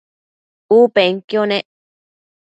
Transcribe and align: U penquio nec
U 0.77 0.79
penquio 0.95 1.43
nec 1.51 1.65